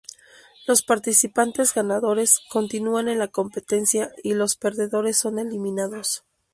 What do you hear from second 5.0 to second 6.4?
son eliminados.